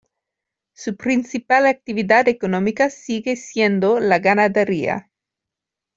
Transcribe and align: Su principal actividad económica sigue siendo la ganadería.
Su 0.73 0.97
principal 0.97 1.67
actividad 1.67 2.27
económica 2.27 2.89
sigue 2.89 3.35
siendo 3.35 3.99
la 3.99 4.17
ganadería. 4.17 5.11